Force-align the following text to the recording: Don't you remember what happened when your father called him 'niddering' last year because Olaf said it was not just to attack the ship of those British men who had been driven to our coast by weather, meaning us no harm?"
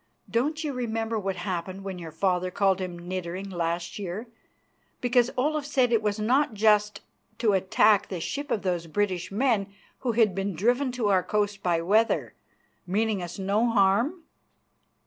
Don't 0.27 0.63
you 0.63 0.73
remember 0.73 1.19
what 1.19 1.35
happened 1.35 1.83
when 1.83 1.99
your 1.99 2.11
father 2.11 2.49
called 2.49 2.79
him 2.81 2.97
'niddering' 2.97 3.51
last 3.51 3.99
year 3.99 4.27
because 4.99 5.29
Olaf 5.37 5.63
said 5.63 5.93
it 5.93 6.01
was 6.01 6.17
not 6.19 6.55
just 6.55 7.01
to 7.37 7.53
attack 7.53 8.07
the 8.07 8.19
ship 8.19 8.49
of 8.49 8.63
those 8.63 8.87
British 8.87 9.31
men 9.31 9.71
who 9.99 10.13
had 10.13 10.33
been 10.33 10.55
driven 10.55 10.91
to 10.93 11.09
our 11.09 11.21
coast 11.21 11.61
by 11.61 11.83
weather, 11.83 12.33
meaning 12.87 13.21
us 13.21 13.37
no 13.37 13.69
harm?" 13.69 14.23